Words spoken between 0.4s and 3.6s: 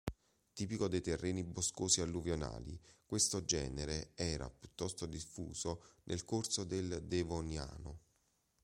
Tipico dei terreni boscosi alluvionali, questo